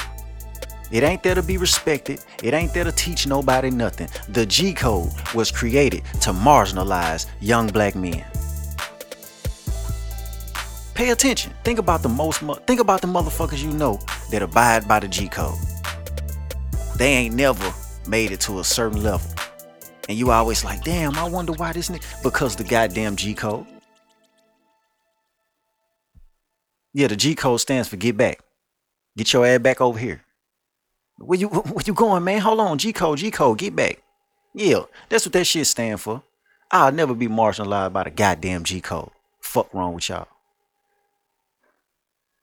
[0.93, 2.23] It ain't there to be respected.
[2.43, 4.10] It ain't there to teach nobody nothing.
[4.29, 8.23] The G code was created to marginalize young black men.
[10.93, 11.51] Pay attention.
[11.63, 15.27] Think about the most think about the motherfuckers you know that abide by the G
[15.27, 15.58] code.
[16.95, 17.73] They ain't never
[18.08, 19.27] made it to a certain level.
[20.08, 23.65] And you always like, damn, I wonder why this nigga because the goddamn G code.
[26.93, 28.41] Yeah, the G code stands for get back.
[29.17, 30.23] Get your ass back over here.
[31.17, 32.41] Where you where you going, man?
[32.41, 34.02] Hold on, G code, G code, get back.
[34.54, 36.23] Yeah, that's what that shit stand for.
[36.71, 39.12] I'll never be marginalized by the goddamn G code.
[39.41, 40.28] Fuck wrong with y'all.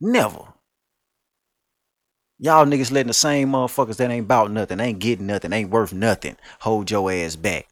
[0.00, 0.54] Never.
[2.38, 5.92] Y'all niggas letting the same motherfuckers that ain't about nothing, ain't getting nothing, ain't worth
[5.92, 7.68] nothing, hold your ass back.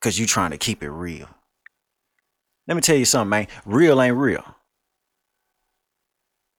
[0.00, 1.28] Cause you trying to keep it real.
[2.68, 3.48] Let me tell you something, man.
[3.64, 4.44] Real ain't real.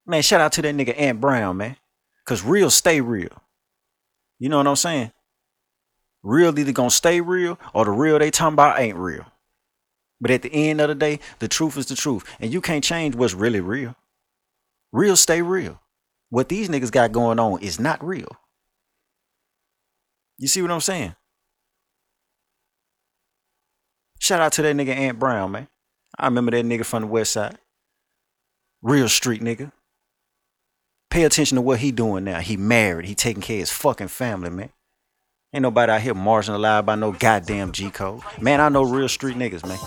[0.06, 1.78] Man, shout out to that nigga Ant Brown, man.
[2.30, 3.42] Cause real stay real.
[4.38, 5.12] You know what I'm saying?
[6.22, 9.26] Real either gonna stay real or the real they talking about ain't real.
[10.22, 12.24] But at the end of the day, the truth is the truth.
[12.40, 13.96] And you can't change what's really real.
[14.92, 15.82] Real stay real.
[16.30, 18.38] What these niggas got going on is not real.
[20.38, 21.16] You see what I'm saying?
[24.20, 25.68] Shout out to that nigga Ant Brown, man.
[26.16, 27.58] I remember that nigga from the west side.
[28.84, 29.72] Real street nigga.
[31.10, 32.40] Pay attention to what he doing now.
[32.40, 33.08] He married.
[33.08, 34.70] He taking care of his fucking family, man.
[35.52, 38.22] Ain't nobody out here marginalized by no goddamn G code.
[38.40, 39.80] Man, I know real street niggas, man.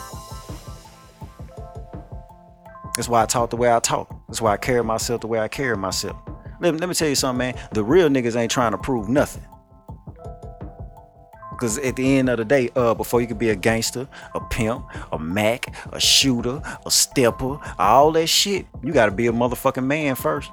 [2.96, 4.12] That's why I talk the way I talk.
[4.26, 6.16] That's why I carry myself the way I carry myself.
[6.60, 7.68] Let, let me tell you something, man.
[7.72, 9.44] The real niggas ain't trying to prove nothing.
[11.58, 14.40] Cause at the end of the day, uh, before you can be a gangster, a
[14.40, 19.84] pimp, a mac, a shooter, a stepper, all that shit, you gotta be a motherfucking
[19.84, 20.50] man first.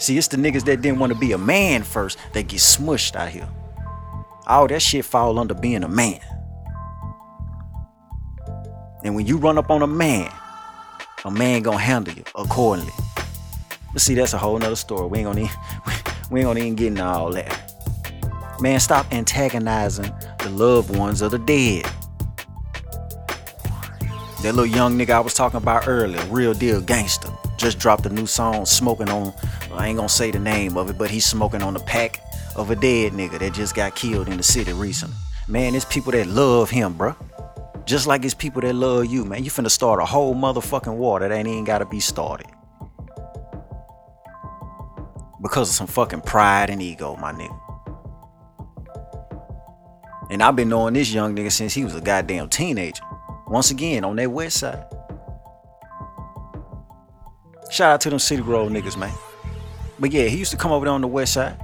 [0.00, 3.14] See, it's the niggas that didn't want to be a man first that get smushed
[3.16, 3.46] out here.
[4.46, 6.20] All that shit fall under being a man.
[9.04, 10.32] And when you run up on a man,
[11.26, 12.94] a man gonna handle you accordingly.
[13.92, 15.06] But see, that's a whole nother story.
[15.06, 15.56] We ain't gonna even,
[16.30, 17.74] we ain't gonna even get into all that.
[18.58, 21.84] Man, stop antagonizing the loved ones of the dead.
[24.42, 28.08] That little young nigga I was talking about earlier, real deal gangster, just dropped a
[28.08, 29.34] new song smoking on
[29.72, 32.20] I ain't gonna say the name of it, but he's smoking on the pack
[32.56, 35.16] of a dead nigga that just got killed in the city recently.
[35.48, 37.16] Man, it's people that love him, bruh.
[37.86, 39.44] Just like it's people that love you, man.
[39.44, 42.46] You finna start a whole motherfucking war that ain't even gotta be started.
[45.42, 47.58] Because of some fucking pride and ego, my nigga.
[50.30, 53.02] And I've been knowing this young nigga since he was a goddamn teenager.
[53.48, 54.84] Once again, on that west side.
[57.70, 59.12] Shout out to them City Grove niggas, man.
[60.00, 61.60] But yeah, he used to come over there on the west side.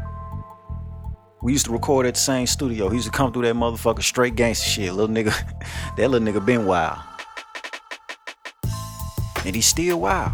[1.42, 2.90] We used to record at the same studio.
[2.90, 4.92] He used to come through that motherfucker straight gangster shit.
[4.92, 5.32] Little nigga,
[5.96, 6.98] that little nigga been wild.
[9.46, 10.32] And he's still wild.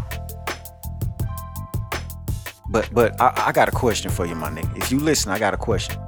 [2.69, 4.75] But but I, I got a question for you, my nigga.
[4.77, 6.01] If you listen, I got a question.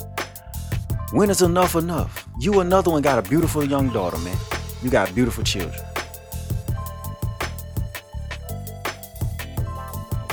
[1.11, 2.27] When is enough enough?
[2.39, 4.37] You another one got a beautiful young daughter, man.
[4.81, 5.79] You got beautiful children.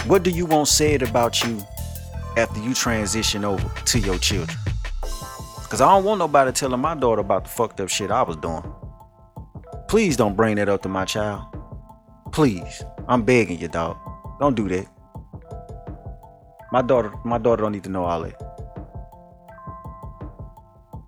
[0.07, 1.61] What do you want said about you
[2.37, 4.59] after you transition over to your children?
[5.69, 8.37] Cause I don't want nobody telling my daughter about the fucked up shit I was
[8.37, 8.65] doing.
[9.87, 11.45] Please don't bring that up to my child.
[12.33, 12.83] Please.
[13.07, 13.97] I'm begging you, dog.
[14.41, 14.87] Don't do that.
[16.73, 18.41] My daughter, my daughter don't need to know all that.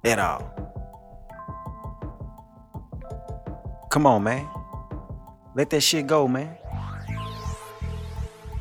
[0.04, 0.50] At all.
[3.90, 4.48] Come on, man.
[5.56, 6.56] Let that shit go, man.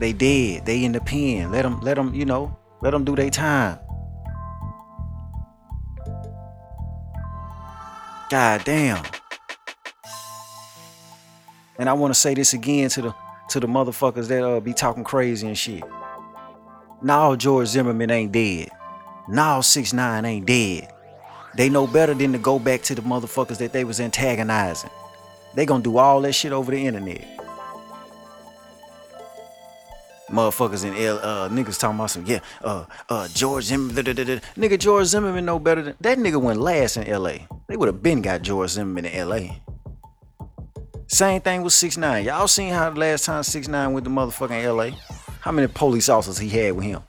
[0.04, 0.66] They dead.
[0.66, 1.50] They in the pen.
[1.54, 3.80] Let them, let them, you know, let them do their time.
[8.30, 9.02] God damn.
[11.80, 13.16] And I want to say this again to the
[13.52, 15.86] to the motherfuckers that uh, be talking crazy and shit.
[17.02, 18.72] Now George Zimmerman ain't dead.
[19.30, 20.92] Now Six Nine ain't dead.
[21.56, 24.90] They know better than to go back to the motherfuckers that they was antagonizing.
[25.56, 27.43] They gonna do all that shit over the internet.
[30.34, 35.06] Motherfuckers in L, uh, niggas talking about some, yeah, uh, uh, George Zimmerman, nigga, George
[35.06, 37.46] Zimmerman know better than, that nigga went last in LA.
[37.68, 39.58] They would have been got George Zimmerman in LA.
[41.06, 44.10] Same thing with 6 9 Y'all seen how the last time 6 9 went to
[44.10, 44.98] motherfucking LA?
[45.42, 47.04] How many police officers he had with him?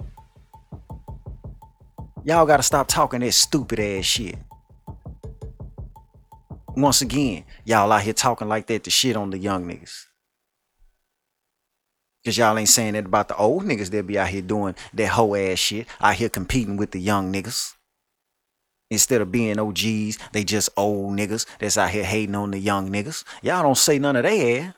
[2.24, 4.36] Y'all gotta stop talking that stupid ass shit.
[6.76, 10.08] Once again, y'all out here talking like that to shit on the young niggas.
[12.24, 15.08] Cause y'all ain't saying that about the old niggas that be out here doing that
[15.08, 17.74] hoe ass shit, out here competing with the young niggas.
[18.90, 22.90] Instead of being OGs, they just old niggas that's out here hating on the young
[22.90, 23.24] niggas.
[23.42, 24.74] Y'all don't say none of that.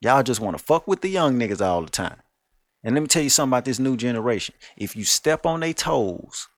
[0.00, 2.16] Y'all just want to fuck with the young niggas all the time.
[2.82, 4.54] And let me tell you something about this new generation.
[4.76, 6.48] If you step on their toes,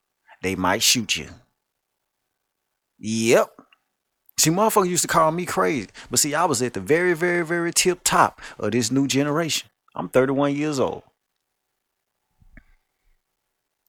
[0.41, 1.29] they might shoot you.
[2.99, 3.49] Yep.
[4.37, 5.89] See, motherfuckers used to call me crazy.
[6.09, 9.70] But see, I was at the very, very, very tip top of this new generation.
[9.95, 11.03] I'm 31 years old.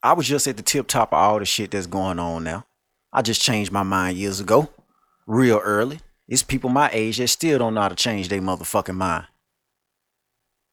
[0.02, 2.66] I was just at the tip top of all the shit that's going on now.
[3.12, 4.68] I just changed my mind years ago,
[5.26, 6.00] real early.
[6.26, 9.26] It's people my age that still don't know how to change their motherfucking mind.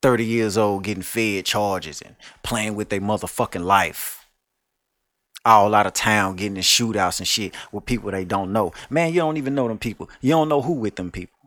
[0.01, 4.25] 30 years old getting fed charges and playing with their motherfucking life.
[5.45, 8.71] All out of town getting in shootouts and shit with people they don't know.
[8.89, 10.09] Man, you don't even know them people.
[10.21, 11.38] You don't know who with them people.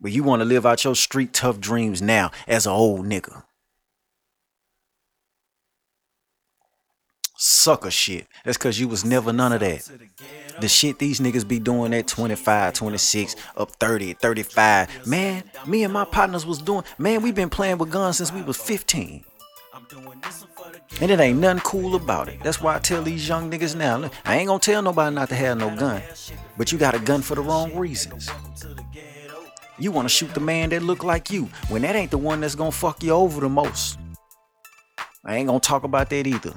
[0.00, 3.44] But you want to live out your street tough dreams now as an old nigga.
[7.36, 8.26] Sucker shit.
[8.44, 9.88] That's because you was never none of that.
[10.60, 15.06] The shit these niggas be doing at 25, 26, up 30, 35.
[15.06, 18.42] Man, me and my partners was doing, man, we been playing with guns since we
[18.42, 19.24] was 15.
[21.00, 22.40] And it ain't nothing cool about it.
[22.42, 25.34] That's why I tell these young niggas now, I ain't gonna tell nobody not to
[25.34, 26.02] have no gun.
[26.56, 28.30] But you got a gun for the wrong reasons.
[29.78, 32.40] You want to shoot the man that look like you when that ain't the one
[32.40, 33.98] that's gonna fuck you over the most.
[35.24, 36.54] I ain't gonna talk about that either.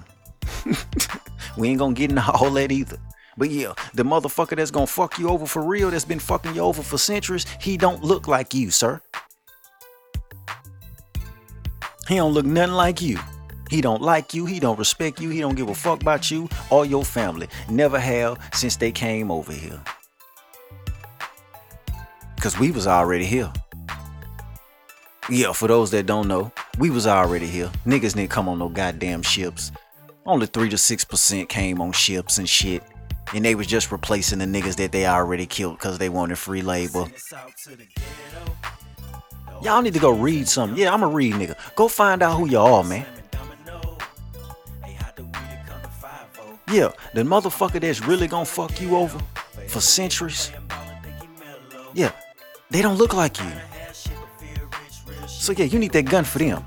[1.57, 2.97] we ain't gonna get into all that either.
[3.37, 6.61] But yeah, the motherfucker that's gonna fuck you over for real, that's been fucking you
[6.61, 9.01] over for centuries, he don't look like you, sir.
[12.07, 13.19] He don't look nothing like you.
[13.69, 16.47] He don't like you, he don't respect you, he don't give a fuck about you
[16.69, 17.47] or your family.
[17.69, 19.81] Never have since they came over here.
[22.47, 23.51] Cause we was already here.
[25.29, 27.69] Yeah, for those that don't know, we was already here.
[27.85, 29.73] Niggas didn't come on no goddamn ships.
[30.25, 32.83] Only 3 to 6% came on ships and shit.
[33.33, 36.61] And they was just replacing the niggas that they already killed because they wanted free
[36.61, 37.07] labor.
[39.61, 40.79] Y'all need to go read something.
[40.79, 41.57] Yeah, I'm a read nigga.
[41.75, 43.05] Go find out who you are, man.
[46.71, 49.19] Yeah, the motherfucker that's really gonna fuck you over
[49.67, 50.49] for centuries.
[51.93, 52.11] Yeah,
[52.69, 53.51] they don't look like you.
[55.27, 56.65] So yeah, you need that gun for them.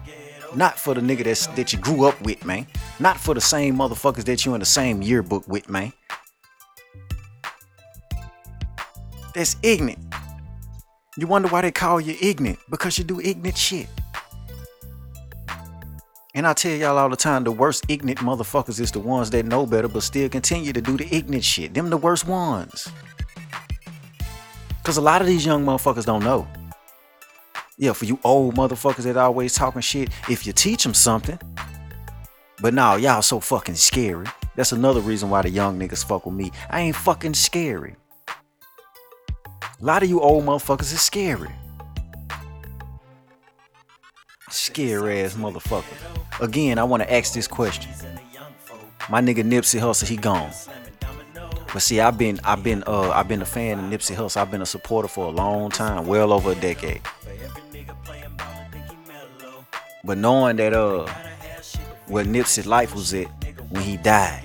[0.55, 2.67] Not for the nigga that's, that you grew up with, man.
[2.99, 5.93] Not for the same motherfuckers that you in the same yearbook with, man.
[9.35, 9.99] That's ignorant.
[11.17, 12.59] You wonder why they call you ignorant?
[12.69, 13.89] Because you do ignorant shit.
[16.35, 19.45] And I tell y'all all the time, the worst ignorant motherfuckers is the ones that
[19.45, 21.75] know better but still continue to do the ignorant shit.
[21.75, 22.89] Them the worst ones.
[24.83, 26.49] Cause a lot of these young motherfuckers don't know.
[27.77, 31.39] Yeah, for you old motherfuckers that always talking shit, if you teach them something.
[32.61, 34.27] But now y'all so fucking scary.
[34.55, 36.51] That's another reason why the young niggas fuck with me.
[36.69, 37.97] I ain't fucking scary.
[39.81, 41.49] A lot of you old motherfuckers is scary.
[44.51, 46.43] Scary ass motherfucker.
[46.43, 47.91] Again, I want to ask this question.
[49.09, 50.51] My nigga Nipsey Hussle, he gone.
[51.73, 54.37] But see, I've been, I've been, uh, I've been a fan of Nipsey Hussle.
[54.39, 57.01] I've been a supporter for a long time, well over a decade.
[60.03, 61.07] But knowing that, uh,
[62.07, 63.29] where Nipsey's life was at
[63.71, 64.45] when he died,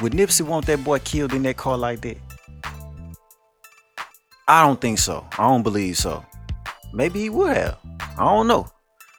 [0.00, 2.18] would Nipsey want that boy killed in that car like that?
[4.48, 5.24] I don't think so.
[5.38, 6.24] I don't believe so.
[6.92, 7.78] Maybe he would have.
[8.18, 8.68] I don't know.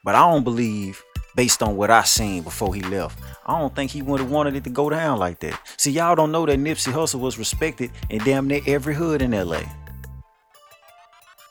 [0.04, 1.02] But I don't believe,
[1.36, 4.56] based on what I seen before he left, I don't think he would have wanted
[4.56, 5.60] it to go down like that.
[5.78, 9.32] See, y'all don't know that Nipsey Hussle was respected in damn near every hood in
[9.32, 9.62] LA.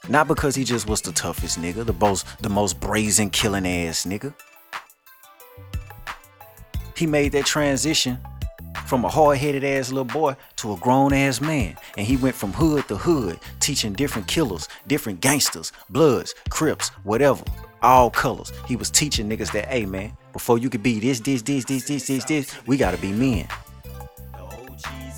[0.09, 4.05] Not because he just was the toughest nigga, the most the most brazen killing ass
[4.05, 4.35] nigga.
[6.97, 8.19] He made that transition
[8.87, 11.77] from a hard-headed ass little boy to a grown ass man.
[11.97, 17.45] And he went from hood to hood, teaching different killers, different gangsters, bloods, crips, whatever,
[17.81, 18.53] all colors.
[18.67, 21.85] He was teaching niggas that, hey man, before you could be this, this, this, this,
[21.85, 23.47] this, this, this, we gotta be men.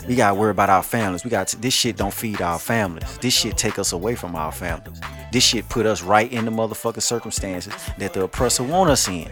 [0.06, 1.24] We gotta worry about our families.
[1.24, 3.16] We got to, this shit don't feed our families.
[3.18, 5.00] This shit take us away from our families.
[5.32, 9.30] This shit put us right in the motherfucking circumstances that the oppressor want us in.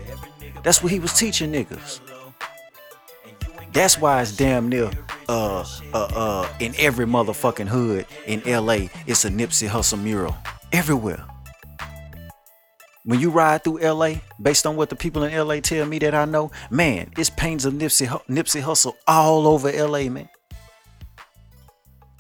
[0.62, 2.00] That's what he was teaching niggas.
[3.72, 4.90] That's why it's damn near
[5.28, 5.64] uh
[5.94, 10.36] uh uh in every motherfucking hood in LA, it's a Nipsey Hussle mural.
[10.72, 11.24] Everywhere.
[13.04, 16.14] When you ride through LA, based on what the people in LA tell me that
[16.14, 20.28] I know, man, it's pains of Nipsey, Nipsey Hussle all over LA, man.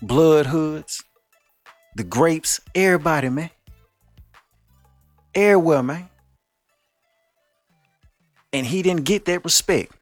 [0.00, 1.04] Blood hoods,
[1.94, 3.50] the grapes, everybody, man.
[5.34, 6.08] Everywhere, man.
[8.52, 9.92] And he didn't get that respect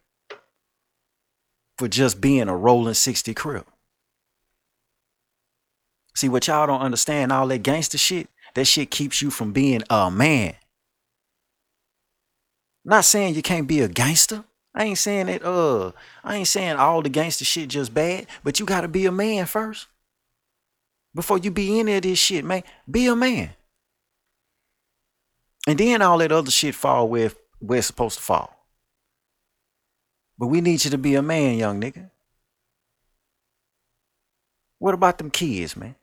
[1.77, 3.67] for just being a rolling 60 Crip.
[6.15, 9.83] See, what y'all don't understand, all that gangster shit, that shit keeps you from being
[9.91, 10.55] a man.
[12.85, 14.45] Not saying you can't be a gangster.
[14.75, 18.61] I ain't saying that, uh, I ain't saying all the gangster shit just bad, but
[18.61, 19.89] you gotta be a man first.
[21.15, 23.51] Before you be any of this shit, man, be a man.
[25.67, 28.57] And then all that other shit fall where, where it's supposed to fall.
[30.39, 32.11] But we need you to be a man, young nigga.
[34.79, 35.97] What about them kids, man?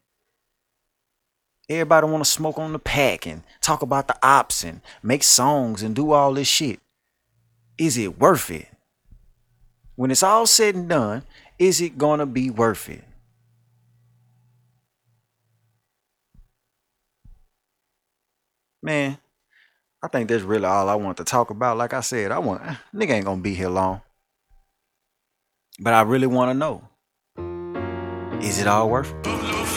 [1.69, 5.83] Everybody want to smoke on the pack and talk about the ops and make songs
[5.83, 6.79] and do all this shit.
[7.77, 8.67] Is it worth it?
[9.95, 11.23] When it's all said and done,
[11.59, 13.03] is it going to be worth it?
[18.81, 19.17] Man,
[20.01, 21.77] I think that's really all I want to talk about.
[21.77, 22.61] Like I said, I want
[22.95, 24.01] nigga ain't gonna be here long.
[25.79, 26.87] But I really want to know
[28.41, 29.76] is it all worth it?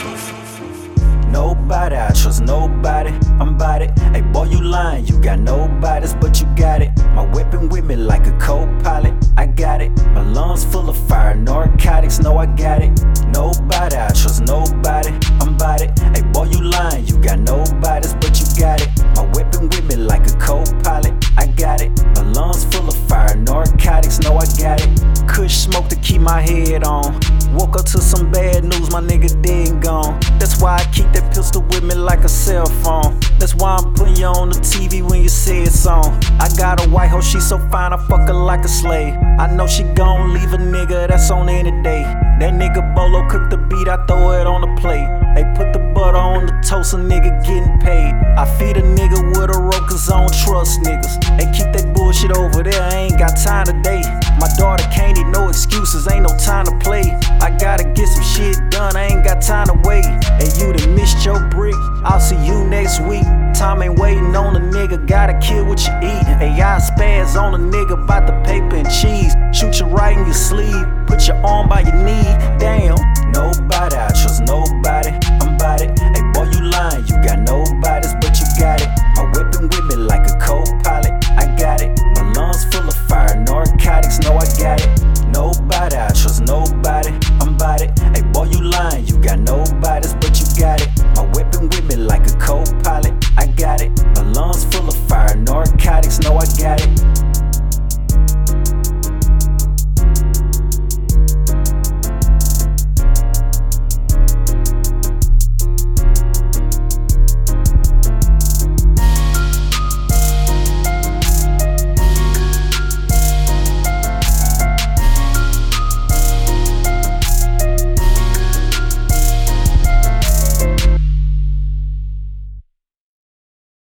[1.31, 3.30] Nobody, I trust nobody.
[3.41, 3.99] I'm about it.
[3.99, 5.07] Hey, boy, you lying.
[5.07, 6.91] You got nobody's, but you got it.
[7.15, 9.15] My weapon with me like a co pilot.
[9.39, 9.91] I got it.
[10.13, 12.19] My lungs full of fire, narcotics.
[12.19, 12.91] No, I got it.
[13.29, 15.19] Nobody, I trust nobody.
[15.41, 15.99] I'm about it.
[16.15, 17.07] Hey, boy, you lying.
[17.07, 18.91] You got nobody's, but you got it.
[19.17, 21.15] My weapon with me like a co pilot.
[21.39, 21.91] I got it.
[22.17, 24.19] My lungs full of fire, narcotics.
[24.21, 25.27] No, I got it.
[25.27, 27.19] Kush smoke to keep my head on.
[27.55, 30.21] Woke up to some bad news, my nigga dead gone.
[30.39, 33.19] That's why I keep that pistol with me like a cell phone.
[33.39, 36.19] That's why I'm putting you on the TV when you say it's on.
[36.39, 39.15] I got a white hoe, she so fine, I fuck her like a slave.
[39.39, 42.03] I know she gon' leave a nigga that's on any day.
[42.41, 45.09] That nigga Bolo cook the beat, I throw it on the plate.
[45.35, 48.13] They put the butter on the toast, a nigga getting paid.
[48.37, 51.21] I feed a nigga with a rope, cause I don't trust niggas.
[51.39, 54.03] They keep that shit over there, I ain't got time today.
[54.39, 57.03] My daughter can't eat no excuses, ain't no time to play.
[57.41, 60.05] I gotta get some shit done, I ain't got time to wait.
[60.05, 63.25] And you done missed your brick, I'll see you next week.
[63.55, 66.27] Time ain't waiting on a nigga, gotta kill what you eat.
[66.45, 69.33] And y'all spaz on a nigga about the paper and cheese.
[69.57, 72.29] Shoot you right in your sleeve, put your arm by your knee.
[72.59, 72.97] Damn,
[73.33, 75.11] nobody, I trust nobody.
[75.41, 75.99] I'm about it.
[75.99, 78.89] Hey boy, you lying, you got nobody's, but you got it.
[79.17, 82.00] My weapon with me like a co pilot, I got it.
[82.73, 85.27] Full of fire, narcotics, No, I got it.
[85.29, 87.99] Nobody, I trust nobody, I'm about it.
[87.99, 90.89] Hey, boy, you lying, you got nobody's, but you got it.
[91.17, 93.91] My whipping with me like a co pilot, I got it.
[94.15, 97.50] My lungs full of fire, narcotics, No, I got it.